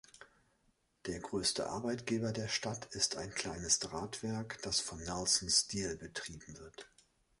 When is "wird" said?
6.57-6.89